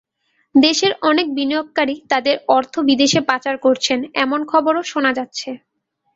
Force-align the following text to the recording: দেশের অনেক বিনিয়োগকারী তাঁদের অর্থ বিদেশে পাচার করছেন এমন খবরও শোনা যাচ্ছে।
দেশের 0.55 0.91
অনেক 1.09 1.27
বিনিয়োগকারী 1.37 1.95
তাঁদের 2.11 2.35
অর্থ 2.49 2.73
বিদেশে 2.89 3.19
পাচার 3.29 3.55
করছেন 3.57 3.99
এমন 4.23 4.39
খবরও 4.51 4.81
শোনা 4.91 5.11
যাচ্ছে। 5.17 5.49